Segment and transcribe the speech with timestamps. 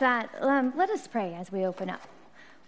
[0.00, 2.00] that, um, let us pray as we open up.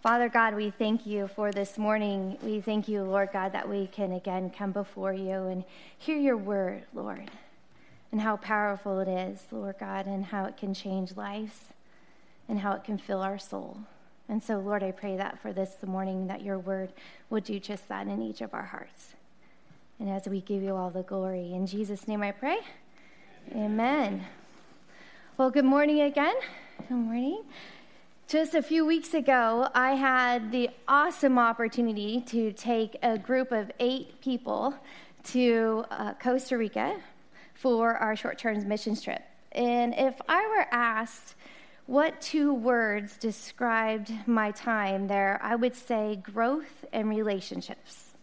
[0.00, 2.38] Father God, we thank you for this morning.
[2.40, 5.64] We thank you, Lord God, that we can again come before you and
[5.98, 7.28] hear your word, Lord,
[8.12, 11.64] and how powerful it is, Lord God, and how it can change lives
[12.48, 13.78] and how it can fill our soul.
[14.28, 16.92] And so, Lord, I pray that for this morning, that your word
[17.28, 19.14] would do just that in each of our hearts.
[19.98, 22.58] And as we give you all the glory, in Jesus' name I pray.
[23.52, 24.26] Amen.
[25.36, 26.36] Well, good morning again.
[26.78, 27.42] Good morning.
[28.28, 33.72] Just a few weeks ago, I had the awesome opportunity to take a group of
[33.80, 34.72] eight people
[35.32, 36.96] to uh, Costa Rica
[37.54, 39.22] for our short term missions trip.
[39.50, 41.34] And if I were asked
[41.86, 48.14] what two words described my time there, I would say growth and relationships.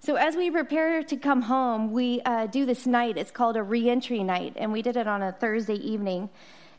[0.00, 3.16] So, as we prepare to come home, we uh, do this night.
[3.16, 6.30] It's called a reentry night, and we did it on a Thursday evening.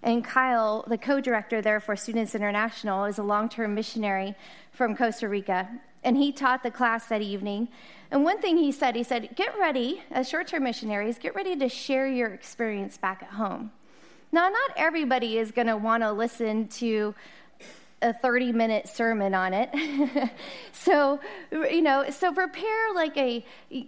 [0.04, 4.36] And Kyle, the co director there for Students International, is a long term missionary
[4.72, 5.70] from Costa Rica.
[6.04, 7.70] And he taught the class that evening.
[8.12, 11.56] And one thing he said, he said, Get ready, as short term missionaries, get ready
[11.56, 13.72] to share your experience back at home.
[14.34, 17.16] Now, not everybody is going to want to listen to
[18.04, 19.70] a 30 minute sermon on it.
[20.72, 21.20] so,
[21.52, 23.44] you know, so prepare like a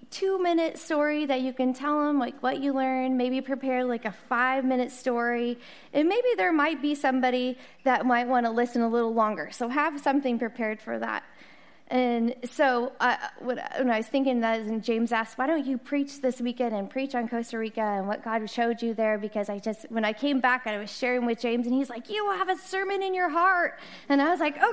[0.09, 3.17] two minute story that you can tell them like what you learned.
[3.17, 5.57] Maybe prepare like a five minute story.
[5.93, 9.49] And maybe there might be somebody that might want to listen a little longer.
[9.51, 11.23] So have something prepared for that.
[11.87, 16.19] And so uh, when I was thinking that, and James asked, "Why don't you preach
[16.19, 19.59] this weekend and preach on Costa Rica and what God showed you there?" Because I
[19.59, 22.49] just, when I came back, I was sharing with James, and he's like, "You have
[22.49, 23.77] a sermon in your heart,"
[24.09, 24.63] and I was like, "Okay,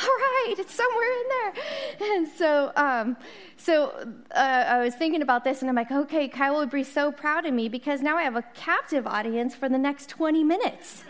[0.00, 3.16] all right, it's somewhere in there." And so, um,
[3.56, 3.92] so
[4.32, 7.46] uh, I was thinking about this, and I'm like, "Okay, Kyle would be so proud
[7.46, 11.04] of me because now I have a captive audience for the next 20 minutes."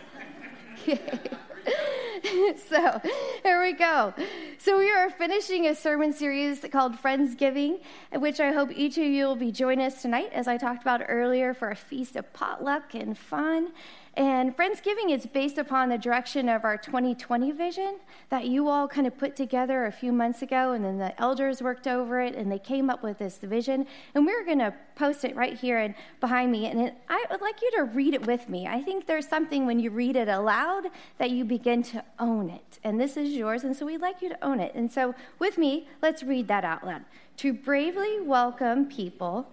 [2.69, 3.01] so
[3.43, 4.13] here we go.
[4.57, 7.79] So we are finishing a sermon series called Friendsgiving,
[8.13, 11.01] which I hope each of you will be joining us tonight, as I talked about
[11.07, 13.71] earlier, for a feast of potluck and fun.
[14.17, 17.97] And Friendsgiving is based upon the direction of our 2020 vision
[18.29, 21.61] that you all kind of put together a few months ago, and then the elders
[21.61, 23.85] worked over it, and they came up with this vision.
[24.15, 26.65] And we're going to post it right here and behind me.
[26.65, 28.65] And I would like you to read it with me.
[28.65, 30.87] I think there's something when you read it aloud
[31.19, 32.79] that you begin to own it.
[32.83, 34.73] And this is yours, and so we'd like you to own it.
[34.75, 37.03] And so with me, let's read that out loud.
[37.37, 39.47] To bravely welcome people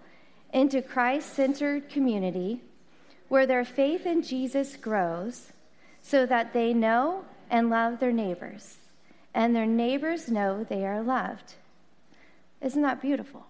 [0.53, 2.63] into Christ centered community
[3.29, 5.53] where their faith in Jesus grows
[6.03, 8.77] so that they know and love their neighbors,
[9.35, 11.55] and their neighbors know they are loved.
[12.61, 13.47] Isn't that beautiful?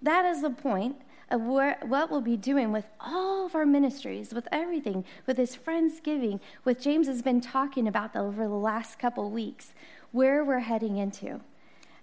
[0.00, 0.96] That is the point
[1.38, 6.40] what we'll be doing with all of our ministries, with everything, with his friends giving,
[6.64, 9.72] with James has been talking about over the last couple weeks,
[10.12, 11.40] where we're heading into.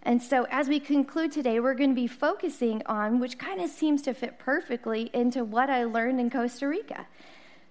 [0.03, 3.69] And so, as we conclude today, we're going to be focusing on, which kind of
[3.69, 7.05] seems to fit perfectly into what I learned in Costa Rica.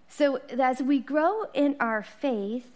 [0.08, 2.70] So, as we grow in our faith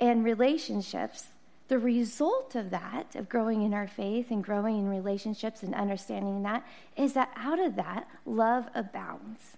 [0.00, 1.26] and relationships,
[1.68, 6.42] the result of that, of growing in our faith and growing in relationships and understanding
[6.42, 9.56] that, is that out of that, love abounds.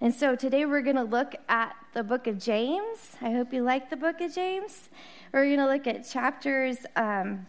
[0.00, 3.16] And so today we're going to look at the book of James.
[3.20, 4.88] I hope you like the book of James.
[5.32, 6.78] We're going to look at chapters.
[6.96, 7.46] Um,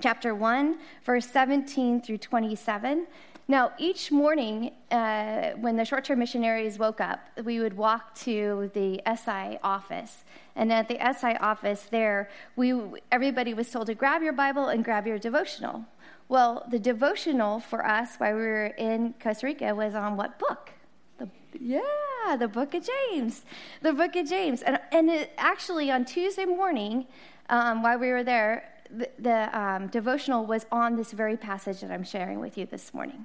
[0.00, 3.06] chapter 1, verse 17 through 27.
[3.48, 8.72] Now, each morning uh, when the short term missionaries woke up, we would walk to
[8.74, 10.24] the SI office.
[10.56, 12.74] And at the SI office there, we,
[13.12, 15.84] everybody was told to grab your Bible and grab your devotional.
[16.28, 20.72] Well, the devotional for us while we were in Costa Rica was on what book?
[21.18, 21.28] The,
[21.60, 23.44] yeah, the book of James.
[23.80, 24.62] The book of James.
[24.62, 27.06] And, and it, actually, on Tuesday morning,
[27.48, 31.92] um, while we were there, the, the um, devotional was on this very passage that
[31.92, 33.24] I'm sharing with you this morning.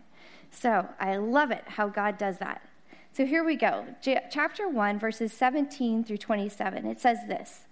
[0.51, 2.61] So I love it how God does that.
[3.13, 3.85] So here we go.
[4.01, 6.85] J- chapter 1, verses 17 through 27.
[6.85, 7.65] It says this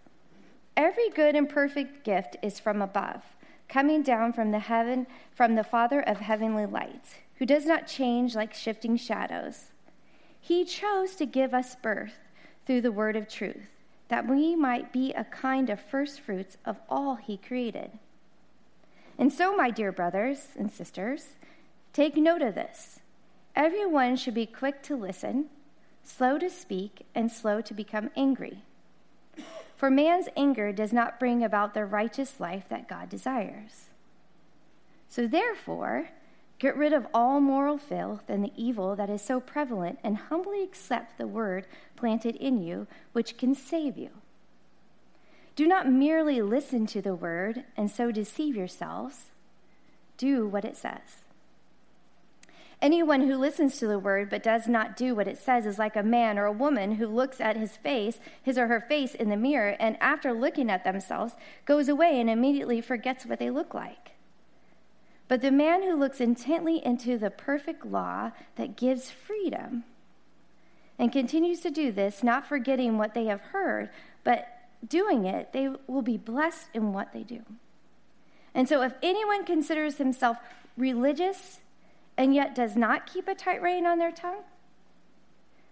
[0.76, 3.24] Every good and perfect gift is from above,
[3.68, 8.36] coming down from the heaven, from the Father of heavenly lights, who does not change
[8.36, 9.72] like shifting shadows.
[10.40, 12.20] He chose to give us birth
[12.66, 13.68] through the word of truth
[14.10, 17.92] that we might be a kind of first fruits of all he created.
[19.18, 21.36] And so, my dear brothers and sisters,
[21.94, 23.00] take note of this.
[23.56, 25.46] Everyone should be quick to listen,
[26.04, 28.64] slow to speak, and slow to become angry.
[29.76, 33.86] For man's anger does not bring about the righteous life that God desires.
[35.08, 36.10] So, therefore,
[36.60, 40.62] Get rid of all moral filth and the evil that is so prevalent, and humbly
[40.62, 41.66] accept the word
[41.96, 44.10] planted in you, which can save you.
[45.56, 49.32] Do not merely listen to the word and so deceive yourselves.
[50.18, 51.24] Do what it says.
[52.82, 55.98] Anyone who listens to the word but does not do what it says is like
[55.98, 59.30] a man or a woman who looks at his face, his or her face in
[59.30, 61.34] the mirror, and after looking at themselves,
[61.66, 64.12] goes away and immediately forgets what they look like.
[65.28, 69.84] But the man who looks intently into the perfect law that gives freedom
[70.98, 73.90] and continues to do this, not forgetting what they have heard,
[74.24, 74.48] but
[74.88, 77.42] doing it, they will be blessed in what they do.
[78.56, 80.38] And so, if anyone considers himself
[80.78, 81.60] religious
[82.20, 84.44] and yet does not keep a tight rein on their tongue,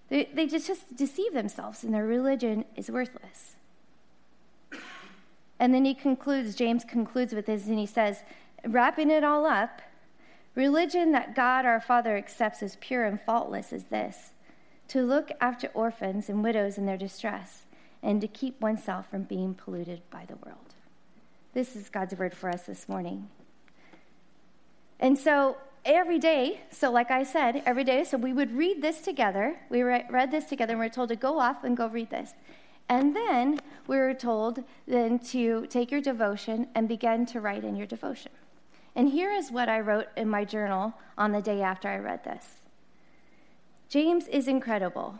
[0.08, 3.58] they, they just, just deceive themselves and their religion is worthless.
[5.60, 8.24] And then he concludes, James concludes with this, and he says,
[8.66, 9.82] wrapping it all up,
[10.56, 14.32] religion that God our Father accepts as pure and faultless is this
[14.88, 17.66] to look after orphans and widows in their distress
[18.02, 20.76] and to keep oneself from being polluted by the world.
[21.54, 23.28] This is God's word for us this morning.
[24.98, 29.00] And so every day, so like I said, every day, so we would read this
[29.00, 29.58] together.
[29.70, 32.34] We read this together and we are told to go off and go read this.
[32.90, 37.76] And then we were told then to take your devotion and begin to write in
[37.76, 38.32] your devotion.
[38.96, 42.24] And here is what I wrote in my journal on the day after I read
[42.24, 42.46] this.
[43.90, 45.20] James is incredible.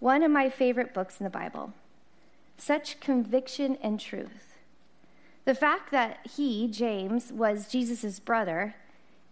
[0.00, 1.72] One of my favorite books in the Bible
[2.56, 4.54] such conviction and truth.
[5.44, 8.76] The fact that he, James, was Jesus' brother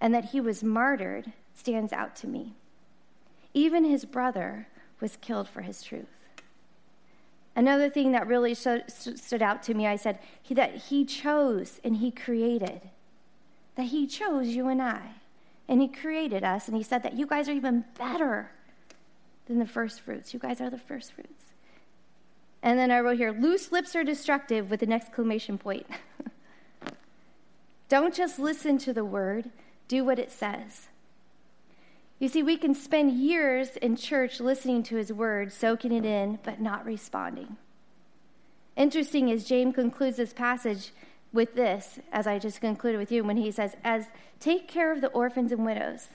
[0.02, 2.54] and that he was martyred stands out to me.
[3.54, 4.66] Even his brother
[5.00, 6.08] was killed for his truth.
[7.54, 11.98] Another thing that really stood out to me, I said he, that he chose and
[11.98, 12.80] he created.
[13.76, 15.02] That he chose you and I.
[15.68, 18.50] And he created us, and he said that you guys are even better
[19.46, 20.34] than the first fruits.
[20.34, 21.44] You guys are the first fruits.
[22.60, 25.86] And then I wrote here, loose lips are destructive with an exclamation point.
[27.88, 29.50] Don't just listen to the word,
[29.92, 30.88] do what it says.
[32.18, 36.38] You see, we can spend years in church listening to his word, soaking it in,
[36.42, 37.58] but not responding.
[38.74, 40.92] Interesting as James concludes this passage
[41.30, 44.06] with this, as I just concluded with you, when he says, as
[44.40, 46.06] take care of the orphans and widows,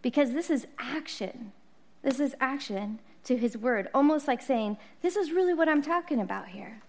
[0.00, 1.52] because this is action.
[2.00, 6.18] This is action to his word, almost like saying, This is really what I'm talking
[6.18, 6.80] about here.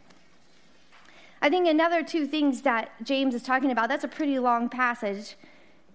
[1.41, 5.35] I think another two things that James is talking about, that's a pretty long passage,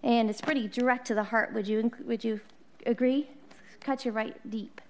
[0.03, 1.53] and it's pretty direct to the heart.
[1.55, 2.41] Would you, would you
[2.87, 3.29] agree?
[3.81, 4.81] Cut you right deep.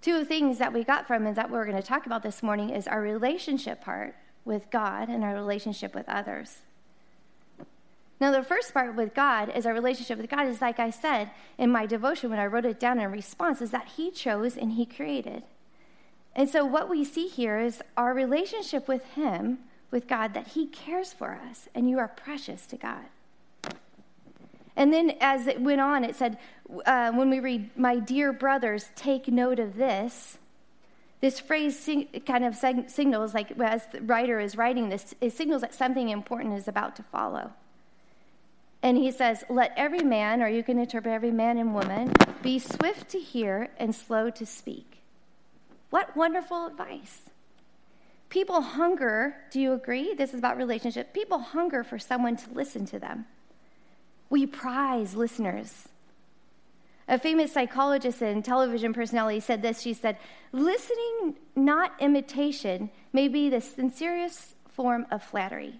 [0.00, 2.70] Two things that we got from is that we're going to talk about this morning
[2.70, 6.58] is our relationship part with God and our relationship with others.
[8.20, 11.30] Now, the first part with God is our relationship with God is like I said
[11.58, 14.72] in my devotion when I wrote it down in response, is that He chose and
[14.72, 15.42] He created.
[16.34, 19.58] And so, what we see here is our relationship with Him,
[19.90, 23.06] with God, that He cares for us, and you are precious to God.
[24.76, 26.38] And then, as it went on, it said,
[26.86, 30.38] uh, when we read, My dear brothers, take note of this.
[31.20, 31.88] This phrase
[32.26, 36.54] kind of signals, like as the writer is writing this, it signals that something important
[36.54, 37.52] is about to follow.
[38.82, 42.58] And he says, Let every man, or you can interpret every man and woman, be
[42.58, 45.02] swift to hear and slow to speak.
[45.90, 47.30] What wonderful advice.
[48.28, 50.14] People hunger, do you agree?
[50.14, 51.12] This is about relationship.
[51.12, 53.26] People hunger for someone to listen to them.
[54.32, 55.88] We prize listeners.
[57.06, 59.82] A famous psychologist and television personality said this.
[59.82, 60.16] She said,
[60.52, 65.74] Listening, not imitation, may be the sincerest form of flattery.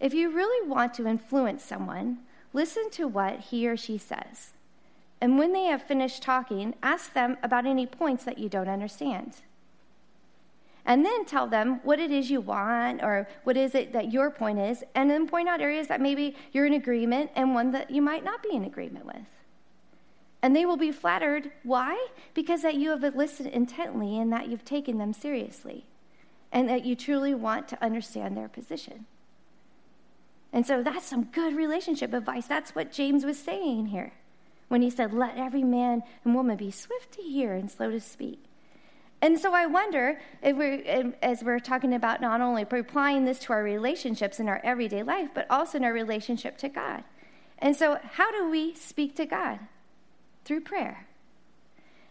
[0.00, 2.18] If you really want to influence someone,
[2.52, 4.54] listen to what he or she says.
[5.20, 9.34] And when they have finished talking, ask them about any points that you don't understand.
[10.88, 14.30] And then tell them what it is you want or what is it that your
[14.30, 17.90] point is, and then point out areas that maybe you're in agreement and one that
[17.90, 19.26] you might not be in agreement with.
[20.40, 21.50] And they will be flattered.
[21.62, 22.08] Why?
[22.32, 25.84] Because that you have listened intently and that you've taken them seriously
[26.50, 29.04] and that you truly want to understand their position.
[30.54, 32.46] And so that's some good relationship advice.
[32.46, 34.14] That's what James was saying here
[34.68, 38.00] when he said, Let every man and woman be swift to hear and slow to
[38.00, 38.47] speak.
[39.20, 43.40] And so I wonder if we're, um, as we're talking about not only applying this
[43.40, 47.02] to our relationships in our everyday life, but also in our relationship to God.
[47.58, 49.58] And so, how do we speak to God?
[50.44, 51.06] Through prayer.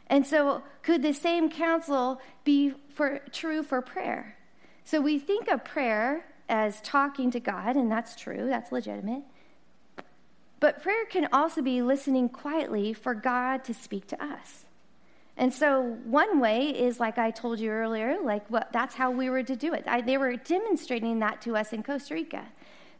[0.08, 4.36] And so, could the same counsel be for, true for prayer?
[4.84, 9.24] So, we think of prayer as talking to God, and that's true, that's legitimate.
[10.60, 14.66] But prayer can also be listening quietly for God to speak to us.
[15.38, 19.29] And so, one way is like I told you earlier, like what, that's how we
[19.29, 19.84] were to do it.
[19.88, 22.44] I, they were demonstrating that to us in Costa Rica.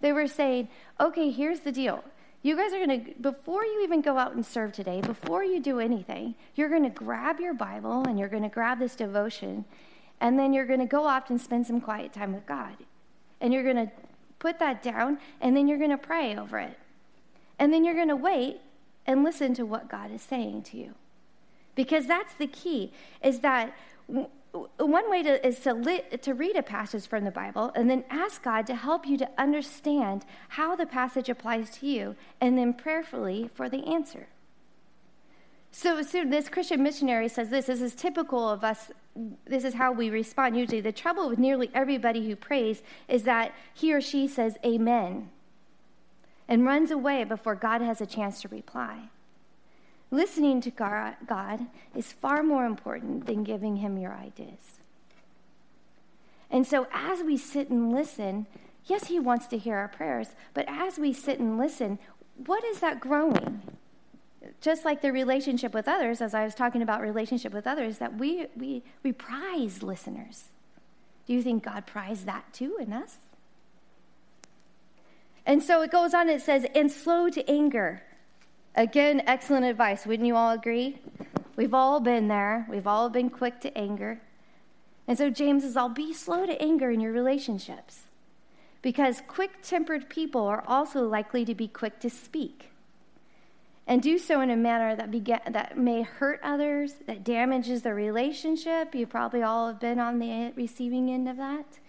[0.02, 0.68] They were saying,
[1.00, 2.04] okay, here's the deal.
[2.44, 5.60] You guys are going to, before you even go out and serve today, before you
[5.60, 9.66] do anything, you're going to grab your Bible and you're going to grab this devotion,
[10.22, 12.78] and then you're going to go off and spend some quiet time with God.
[13.42, 13.92] And you're going to
[14.38, 16.78] put that down, and then you're going to pray over it.
[17.58, 18.62] And then you're going to wait
[19.08, 20.94] and listen to what God is saying to you.
[21.78, 22.92] Because that's the key,
[23.24, 27.88] is that one way to, is to, to read a passage from the Bible and
[27.88, 32.58] then ask God to help you to understand how the passage applies to you, and
[32.58, 34.28] then prayerfully for the answer.
[35.72, 38.90] So, so this Christian missionary says this this is typical of us.
[39.46, 40.82] This is how we respond usually.
[40.82, 45.30] The trouble with nearly everybody who prays is that he or she says amen
[46.48, 49.10] and runs away before God has a chance to reply.
[50.10, 54.80] Listening to God is far more important than giving Him your ideas.
[56.50, 58.48] And so, as we sit and listen,
[58.86, 62.00] yes, He wants to hear our prayers, but as we sit and listen,
[62.46, 63.62] what is that growing?
[64.62, 68.18] Just like the relationship with others, as I was talking about relationship with others, that
[68.18, 70.46] we, we, we prize listeners.
[71.26, 73.18] Do you think God prized that too in us?
[75.46, 78.04] And so it goes on, it says, and slow to anger.
[78.78, 80.06] Again, excellent advice.
[80.06, 81.00] Wouldn't you all agree?
[81.56, 82.68] We've all been there.
[82.70, 84.22] We've all been quick to anger.
[85.08, 88.02] And so James says, I'll be slow to anger in your relationships.
[88.84, 92.70] Because quick tempered people are also likely to be quick to speak
[93.88, 97.96] and do so in a manner that, beget, that may hurt others, that damages the
[97.96, 98.94] relationship.
[98.94, 101.80] You probably all have been on the receiving end of that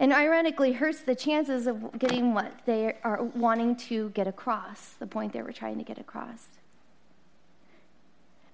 [0.00, 5.06] and ironically hurts the chances of getting what they are wanting to get across, the
[5.06, 6.48] point they were trying to get across.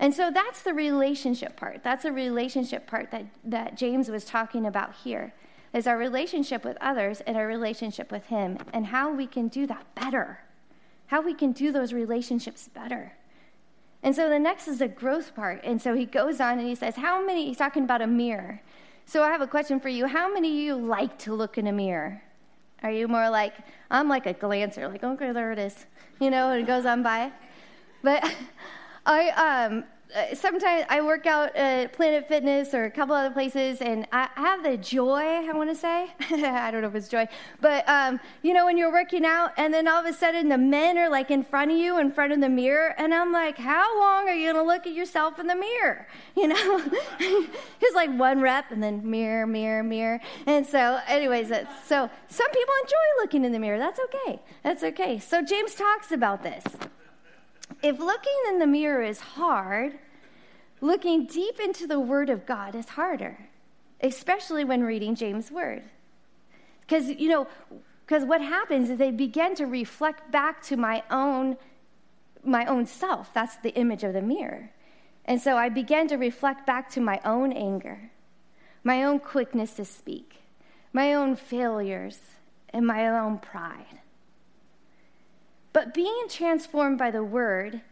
[0.00, 1.82] And so that's the relationship part.
[1.84, 5.32] That's the relationship part that, that James was talking about here
[5.72, 9.66] is our relationship with others and our relationship with him and how we can do
[9.68, 10.40] that better.
[11.06, 13.12] How we can do those relationships better.
[14.02, 15.60] And so the next is the growth part.
[15.62, 18.60] And so he goes on and he says, How many, he's talking about a mirror.
[19.08, 20.08] So I have a question for you.
[20.08, 22.20] How many of you like to look in a mirror?
[22.82, 23.54] Are you more like,
[23.88, 25.86] I'm like a glancer, like, okay, there it is,
[26.20, 27.30] you know, and it goes on by.
[28.02, 28.28] But
[29.06, 29.84] I, um,
[30.34, 34.62] sometimes I work out at Planet Fitness or a couple other places, and I have
[34.62, 36.08] the joy, I want to say.
[36.30, 37.26] I don't know if it's joy,
[37.60, 40.58] but um, you know, when you're working out, and then all of a sudden the
[40.58, 43.58] men are like in front of you, in front of the mirror, and I'm like,
[43.58, 46.06] how long are you going to look at yourself in the mirror?
[46.36, 46.82] You know,
[47.18, 50.20] it's like one rep, and then mirror, mirror, mirror.
[50.44, 53.78] And so, anyways, so some people enjoy looking in the mirror.
[53.78, 54.42] That's okay.
[54.62, 55.18] That's okay.
[55.18, 56.62] So James talks about this.
[57.82, 59.98] If looking in the mirror is hard,
[60.80, 63.38] looking deep into the Word of God is harder,
[64.00, 65.82] especially when reading James' Word.
[66.80, 67.46] Because, you know,
[68.04, 71.56] because what happens is they begin to reflect back to my own
[72.44, 73.34] my own self.
[73.34, 74.70] That's the image of the mirror.
[75.24, 78.10] And so i began to reflect back to my own anger
[78.86, 80.36] my own quickness to speak
[80.92, 82.20] my own failures
[82.70, 84.00] and my own pride
[85.76, 87.82] but being transformed by the word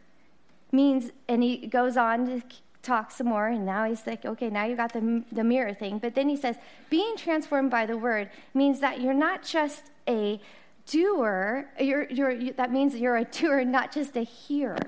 [0.73, 2.43] means, and he goes on to
[2.81, 5.99] talk some more, and now he's like, okay, now you got the, the mirror thing.
[5.99, 6.57] But then he says,
[6.89, 10.41] being transformed by the word means that you're not just a
[10.87, 14.79] doer, you're, you're, you, that means you're a doer, not just a hearer.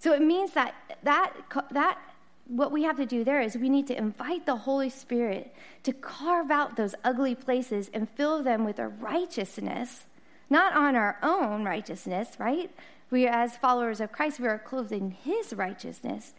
[0.00, 0.74] So it means that,
[1.04, 1.32] that,
[1.70, 1.98] that
[2.46, 5.94] what we have to do there is we need to invite the Holy Spirit to
[5.94, 10.04] carve out those ugly places and fill them with a righteousness
[10.50, 12.70] not on our own righteousness, right?
[13.10, 16.34] We, as followers of Christ, we are clothed in His righteousness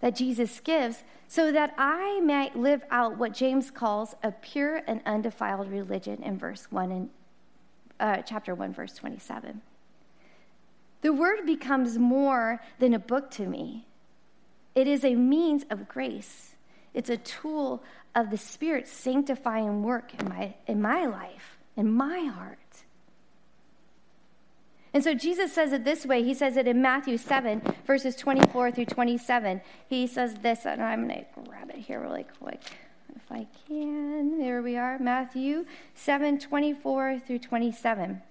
[0.00, 5.00] that Jesus gives, so that I might live out what James calls a pure and
[5.06, 7.10] undefiled religion in verse 1 in
[7.98, 9.62] uh, chapter 1, verse 27.
[11.00, 13.86] The word becomes more than a book to me.
[14.74, 16.54] It is a means of grace.
[16.92, 17.82] It's a tool
[18.14, 22.58] of the Spirit's sanctifying work in my, in my life, in my heart.
[24.94, 26.22] And so Jesus says it this way.
[26.22, 29.60] He says it in Matthew 7, verses 24 through 27.
[29.88, 32.60] He says this, and I'm going to grab it here really quick
[33.14, 34.38] if I can.
[34.38, 38.22] There we are, Matthew 7, 24 through 27.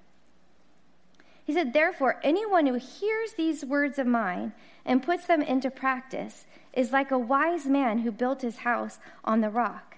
[1.44, 4.54] He said, Therefore, anyone who hears these words of mine
[4.86, 9.42] and puts them into practice is like a wise man who built his house on
[9.42, 9.98] the rock.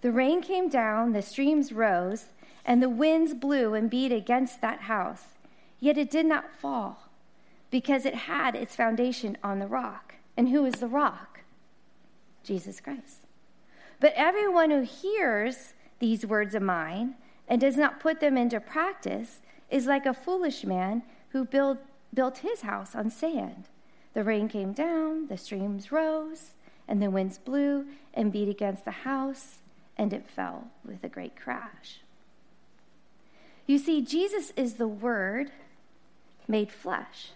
[0.00, 2.26] The rain came down, the streams rose,
[2.64, 5.28] and the winds blew and beat against that house
[5.80, 7.08] Yet it did not fall,
[7.70, 10.14] because it had its foundation on the rock.
[10.36, 11.40] And who is the rock?
[12.42, 13.26] Jesus Christ.
[14.00, 17.14] But everyone who hears these words of mine
[17.48, 21.78] and does not put them into practice is like a foolish man who build,
[22.14, 23.64] built his house on sand.
[24.14, 26.54] The rain came down, the streams rose,
[26.86, 29.58] and the winds blew and beat against the house,
[29.96, 32.00] and it fell with a great crash.
[33.66, 35.50] You see, Jesus is the Word
[36.48, 37.30] made flesh.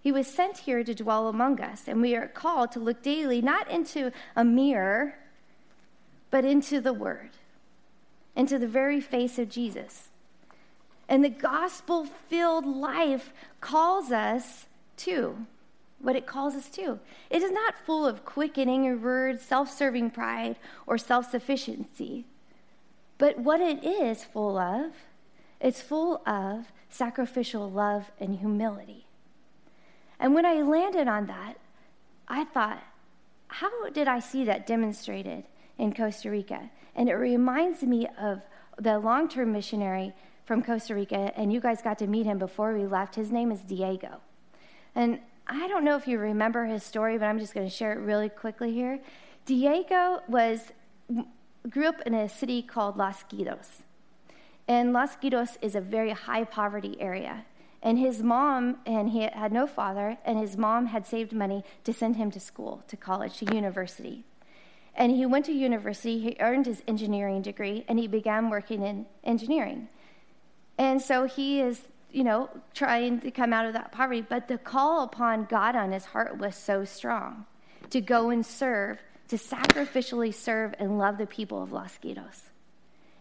[0.00, 3.40] He was sent here to dwell among us, and we are called to look daily
[3.40, 5.14] not into a mirror,
[6.30, 7.30] but into the Word,
[8.36, 10.08] into the very face of Jesus.
[11.08, 14.66] And the gospel filled life calls us
[14.98, 15.46] to
[16.00, 17.00] what it calls us to.
[17.30, 20.56] It is not full of quickening words, self serving pride,
[20.86, 22.24] or self sufficiency.
[23.16, 24.92] But what it is full of,
[25.60, 29.06] it's full of sacrificial love and humility.
[30.20, 31.54] And when I landed on that,
[32.26, 32.82] I thought,
[33.48, 35.44] how did I see that demonstrated
[35.78, 36.70] in Costa Rica?
[36.94, 38.42] And it reminds me of
[38.78, 40.12] the long term missionary
[40.44, 43.14] from Costa Rica, and you guys got to meet him before we left.
[43.14, 44.20] His name is Diego.
[44.94, 47.92] And I don't know if you remember his story, but I'm just going to share
[47.92, 49.00] it really quickly here.
[49.46, 50.60] Diego was
[51.68, 53.82] grew up in a city called Los Guidos.
[54.68, 57.46] And Los Guidos is a very high poverty area.
[57.82, 61.92] And his mom, and he had no father, and his mom had saved money to
[61.92, 64.24] send him to school, to college, to university.
[64.94, 69.06] And he went to university, he earned his engineering degree, and he began working in
[69.24, 69.88] engineering.
[70.76, 74.22] And so he is you know, trying to come out of that poverty.
[74.26, 77.46] But the call upon God on his heart was so strong
[77.90, 78.98] to go and serve,
[79.28, 82.50] to sacrificially serve and love the people of Los Guidos.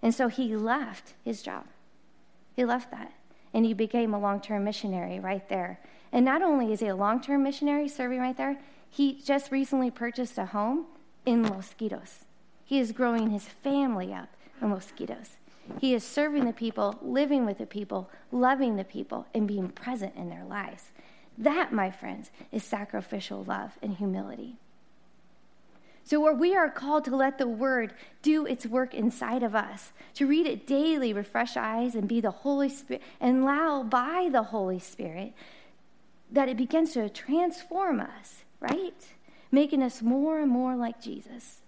[0.01, 1.66] And so he left his job.
[2.56, 3.13] He left that.
[3.54, 5.80] And he became a long term missionary right there.
[6.12, 8.58] And not only is he a long term missionary serving right there,
[8.89, 10.86] he just recently purchased a home
[11.25, 12.25] in Los Guidos.
[12.63, 14.30] He is growing his family up
[14.62, 15.38] in Los Guidos.
[15.80, 20.15] He is serving the people, living with the people, loving the people, and being present
[20.15, 20.91] in their lives.
[21.38, 24.56] That, my friends, is sacrificial love and humility.
[26.08, 29.91] So, where we are called to let the word do its work inside of us,
[30.13, 34.30] to read it daily with fresh eyes and be the Holy Spirit, and allow by
[34.32, 35.34] the Holy Spirit
[36.32, 39.06] that it begins to transform us, right?
[39.52, 41.60] Making us more and more like Jesus.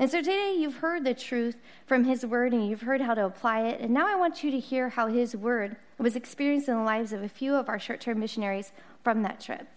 [0.00, 1.54] And so today you've heard the truth
[1.86, 3.80] from His Word and you've heard how to apply it.
[3.80, 7.12] And now I want you to hear how His Word was experienced in the lives
[7.12, 8.72] of a few of our short term missionaries
[9.04, 9.68] from that trip.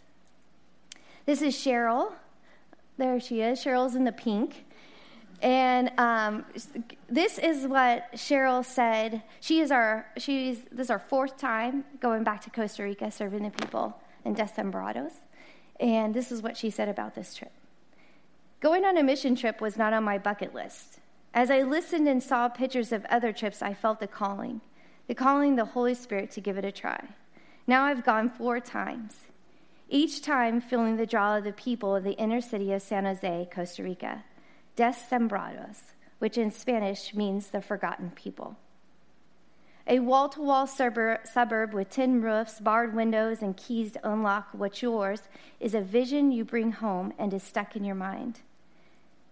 [1.28, 2.14] This is Cheryl.
[2.98, 3.60] There she is.
[3.64, 4.66] Cheryl's in the pink.
[5.42, 6.46] And um,
[7.10, 9.24] this is what Cheryl said.
[9.42, 13.44] She is our, she's, this is our fourth time going back to Costa Rica serving
[13.44, 15.14] the people in Desamparados.
[15.80, 17.52] And this is what she said about this trip.
[18.62, 21.00] Going on a mission trip was not on my bucket list.
[21.34, 24.62] As I listened and saw pictures of other trips, I felt the calling,
[25.08, 27.04] the calling the Holy Spirit to give it a try.
[27.68, 29.16] Now I've gone four times,
[29.94, 33.48] each time feeling the draw of the people of the inner city of San Jose,
[33.54, 34.24] Costa Rica,
[34.76, 38.58] Desamparados, which in Spanish means the forgotten people.
[39.86, 44.82] A wall to wall suburb with tin roofs, barred windows, and keys to unlock what's
[44.82, 45.24] yours
[45.60, 48.40] is a vision you bring home and is stuck in your mind.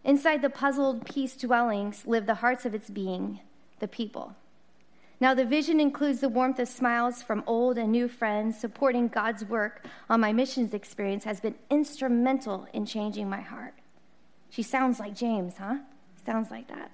[0.04, 3.39] Inside the puzzled peace dwellings live the hearts of its being,
[3.80, 4.36] the people.
[5.22, 8.60] Now, the vision includes the warmth of smiles from old and new friends.
[8.60, 13.76] Supporting God's work on my missions experience has been instrumental in changing my heart.
[14.50, 15.78] She sounds like James, huh?
[16.26, 16.90] Sounds like that.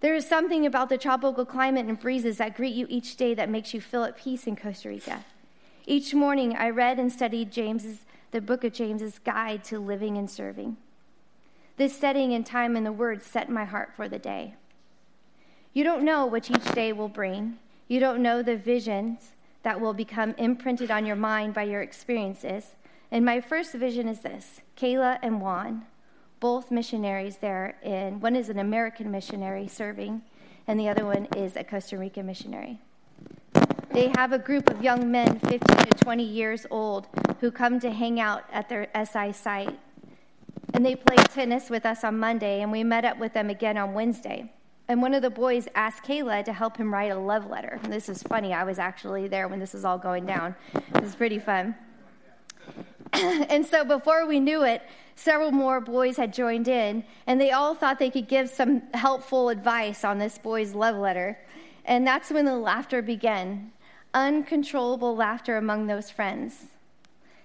[0.00, 3.48] There is something about the tropical climate and breezes that greet you each day that
[3.48, 5.24] makes you feel at peace in Costa Rica.
[5.86, 8.00] Each morning, I read and studied James's,
[8.32, 10.76] the book of James's guide to living and serving.
[11.76, 14.56] This setting and time in the Word set my heart for the day.
[15.76, 17.58] You don't know what each day will bring.
[17.86, 22.76] You don't know the visions that will become imprinted on your mind by your experiences.
[23.10, 25.84] And my first vision is this Kayla and Juan,
[26.40, 30.22] both missionaries there in one is an American missionary serving,
[30.66, 32.80] and the other one is a Costa Rican missionary.
[33.90, 37.06] They have a group of young men, 15 to 20 years old,
[37.40, 39.78] who come to hang out at their SI site
[40.72, 43.78] and they played tennis with us on Monday, and we met up with them again
[43.78, 44.52] on Wednesday.
[44.88, 47.80] And one of the boys asked Kayla to help him write a love letter.
[47.82, 48.54] And this is funny.
[48.54, 50.54] I was actually there when this was all going down.
[50.94, 51.74] It was pretty fun.
[53.12, 54.82] and so before we knew it,
[55.16, 59.48] several more boys had joined in, and they all thought they could give some helpful
[59.48, 61.38] advice on this boy's love letter.
[61.84, 63.72] And that's when the laughter began
[64.14, 66.66] uncontrollable laughter among those friends.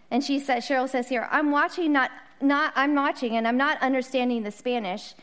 [0.09, 3.81] And she said, Cheryl says here, I'm watching, not, not, I'm watching, and I'm not
[3.81, 5.13] understanding the Spanish,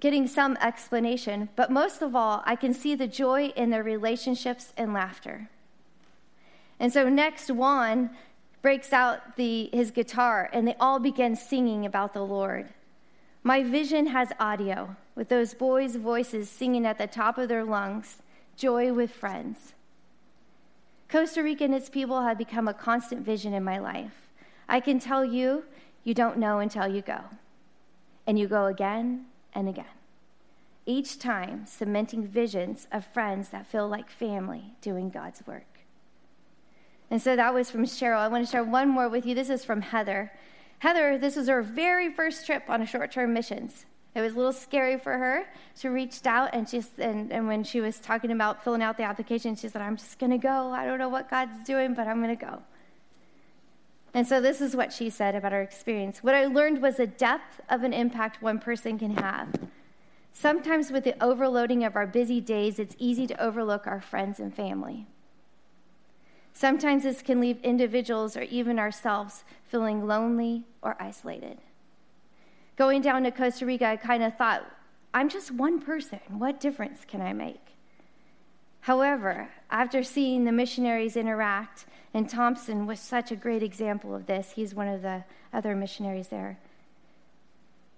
[0.00, 4.72] getting some explanation, but most of all, I can see the joy in their relationships
[4.76, 5.48] and laughter.
[6.80, 8.10] And so next, Juan
[8.62, 12.70] breaks out the, his guitar, and they all begin singing about the Lord.
[13.42, 18.16] My vision has audio, with those boys' voices singing at the top of their lungs,
[18.56, 19.74] joy with friends.
[21.10, 24.28] Costa Rica and its people have become a constant vision in my life.
[24.68, 25.64] I can tell you,
[26.04, 27.20] you don't know until you go.
[28.26, 29.84] And you go again and again.
[30.86, 35.80] Each time, cementing visions of friends that feel like family doing God's work.
[37.10, 38.18] And so that was from Cheryl.
[38.18, 39.34] I want to share one more with you.
[39.34, 40.32] This is from Heather.
[40.78, 43.84] Heather, this was her very first trip on a short term missions.
[44.14, 45.44] It was a little scary for her.
[45.76, 49.04] She reached out and just and, and when she was talking about filling out the
[49.04, 50.70] application, she said, I'm just gonna go.
[50.72, 52.62] I don't know what God's doing, but I'm gonna go.
[54.12, 56.22] And so this is what she said about her experience.
[56.22, 59.48] What I learned was the depth of an impact one person can have.
[60.32, 64.54] Sometimes with the overloading of our busy days, it's easy to overlook our friends and
[64.54, 65.06] family.
[66.52, 71.58] Sometimes this can leave individuals or even ourselves feeling lonely or isolated.
[72.76, 74.64] Going down to Costa Rica, I kind of thought,
[75.14, 76.20] I'm just one person.
[76.28, 77.69] What difference can I make?
[78.82, 84.52] However, after seeing the missionaries interact, and Thompson was such a great example of this,
[84.52, 86.58] he's one of the other missionaries there,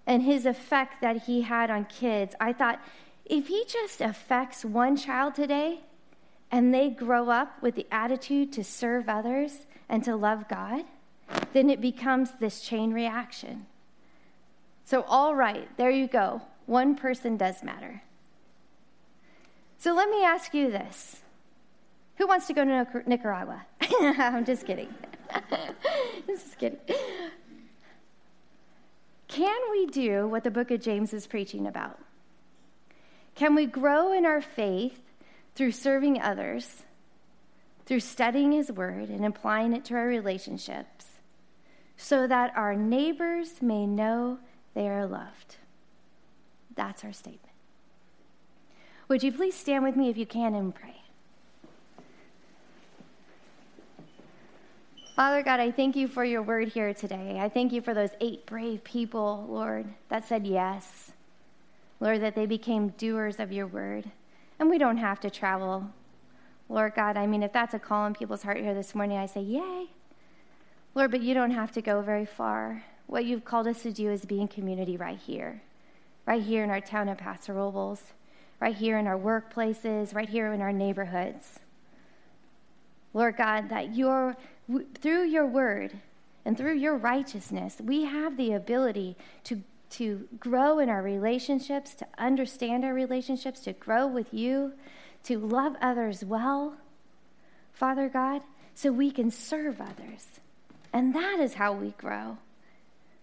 [0.05, 2.79] and his effect that he had on kids, I thought,
[3.25, 5.79] if he just affects one child today
[6.51, 10.83] and they grow up with the attitude to serve others and to love God,
[11.53, 13.65] then it becomes this chain reaction.
[14.83, 16.41] So, all right, there you go.
[16.65, 18.03] One person does matter.
[19.83, 21.17] So, let me ask you this
[22.15, 23.65] Who wants to go to Nicaragua?
[23.81, 24.87] I'm just kidding.
[26.25, 26.79] just kidding.
[29.27, 31.99] Can we do what the book of James is preaching about?
[33.35, 35.01] Can we grow in our faith
[35.53, 36.83] through serving others,
[37.85, 41.07] through studying His Word and applying it to our relationships,
[41.97, 44.39] so that our neighbors may know
[44.75, 45.57] they are loved.
[46.73, 47.52] That's our statement.
[49.13, 50.95] Would you please stand with me if you can and pray?
[55.15, 57.37] Father God, I thank you for your word here today.
[57.39, 61.11] I thank you for those eight brave people, Lord, that said yes.
[61.99, 64.09] Lord, that they became doers of your word.
[64.57, 65.91] And we don't have to travel.
[66.67, 69.27] Lord God, I mean, if that's a call in people's heart here this morning, I
[69.27, 69.91] say, yay.
[70.95, 72.83] Lord, but you don't have to go very far.
[73.05, 75.61] What you've called us to do is be in community right here,
[76.25, 78.01] right here in our town of Paso Robles,
[78.63, 81.59] right here in our workplaces, right here in our neighborhoods.
[83.13, 84.37] Lord God, that your,
[85.01, 85.91] through your word
[86.45, 92.07] and through your righteousness, we have the ability to, to grow in our relationships, to
[92.17, 94.71] understand our relationships, to grow with you,
[95.25, 96.77] to love others well,
[97.73, 98.43] Father God,
[98.75, 100.39] so we can serve others.
[100.93, 102.37] And that is how we grow.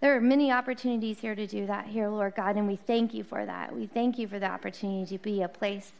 [0.01, 3.23] There are many opportunities here to do that here, Lord God, and we thank you
[3.23, 3.75] for that.
[3.75, 5.93] We thank you for the opportunity to be a place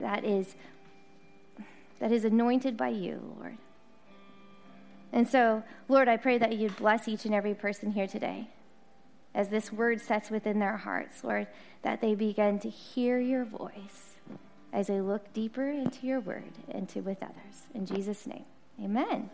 [0.00, 0.56] that is
[1.98, 3.56] that is anointed by you, Lord.
[5.12, 8.48] And so, Lord, I pray that you'd bless each and every person here today
[9.34, 11.46] as this word sets within their hearts, Lord,
[11.82, 14.16] that they begin to hear your voice
[14.72, 17.64] as they look deeper into your word and to with others.
[17.74, 18.44] In Jesus' name,
[18.82, 19.30] amen.